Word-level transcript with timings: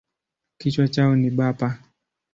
Kichwa 0.57 0.87
chao 0.87 1.15
ni 1.15 1.29
bapa. 1.29 1.69